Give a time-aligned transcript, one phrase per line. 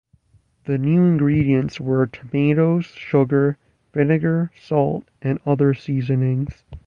[0.63, 3.59] The new ingredients were "tomatoes, sugar,
[3.93, 6.63] vinegar, salt and other seasonings".